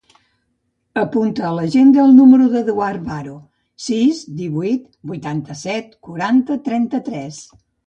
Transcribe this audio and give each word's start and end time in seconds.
Apunta 1.01 1.43
a 1.49 1.51
l'agenda 1.57 2.01
el 2.03 2.15
número 2.19 2.47
de 2.55 2.63
l'Eduard 2.63 3.05
Varo: 3.11 3.37
sis, 3.89 4.23
divuit, 4.41 4.83
vuitanta-set, 5.13 5.97
quaranta, 6.11 6.61
trenta-tres. 6.71 7.43